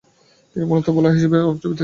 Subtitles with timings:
[0.51, 1.79] তিনি মূলতঃ বোলার হিসেবেই অংশ নিতেন।